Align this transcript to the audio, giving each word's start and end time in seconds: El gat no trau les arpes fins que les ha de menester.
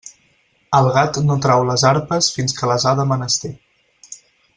El 0.77 0.87
gat 0.95 1.19
no 1.25 1.35
trau 1.47 1.65
les 1.67 1.83
arpes 1.91 2.31
fins 2.39 2.57
que 2.61 2.71
les 2.73 2.87
ha 2.87 2.95
de 3.01 3.07
menester. 3.13 3.53